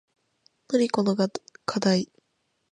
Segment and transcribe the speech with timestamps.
[0.69, 1.29] なにこのか
[1.79, 2.11] だい